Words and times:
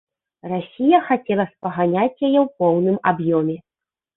Расія 0.51 1.01
хацела 1.09 1.45
спаганяць 1.51 2.15
яе 2.27 2.39
ў 2.45 2.49
поўным 2.63 2.97
аб'ёме. 3.13 3.57